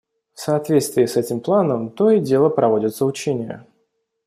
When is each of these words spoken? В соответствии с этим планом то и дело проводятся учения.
В 0.33 0.39
соответствии 0.39 1.05
с 1.05 1.15
этим 1.15 1.41
планом 1.41 1.91
то 1.91 2.09
и 2.09 2.19
дело 2.19 2.49
проводятся 2.49 3.05
учения. 3.05 3.67